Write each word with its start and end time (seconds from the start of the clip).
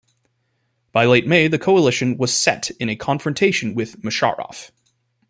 By 0.93 1.05
late 1.05 1.27
May, 1.27 1.47
the 1.47 1.59
coalition 1.59 2.17
was 2.17 2.33
set 2.35 2.71
in 2.79 2.89
a 2.89 2.95
confrontation 2.95 3.75
with 3.75 4.01
Musharraf. 4.01 4.71